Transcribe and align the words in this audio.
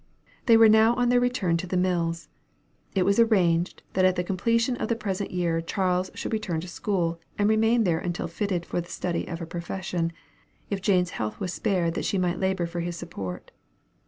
They 0.47 0.57
were 0.57 0.67
now 0.67 0.95
on 0.95 1.09
their 1.09 1.19
return 1.19 1.57
to 1.57 1.67
the 1.67 1.77
mills. 1.77 2.27
It 2.95 3.03
was 3.05 3.19
arranged 3.19 3.83
that 3.93 4.03
at 4.03 4.15
the 4.15 4.23
completion 4.23 4.75
of 4.77 4.87
the 4.89 4.95
present 4.95 5.29
year 5.29 5.61
Charles 5.61 6.09
should 6.15 6.33
return 6.33 6.59
to 6.61 6.67
school, 6.67 7.19
and 7.37 7.47
remain 7.47 7.83
there 7.83 7.99
until 7.99 8.27
fitted 8.27 8.65
for 8.65 8.81
the 8.81 8.89
study 8.89 9.27
of 9.27 9.41
a 9.41 9.45
profession, 9.45 10.11
if 10.71 10.81
Jane's 10.81 11.11
health 11.11 11.39
was 11.39 11.53
spared 11.53 11.93
that 11.93 12.05
she 12.05 12.17
might 12.17 12.39
labor 12.39 12.65
for 12.65 12.79
his 12.79 12.97
support. 12.97 13.51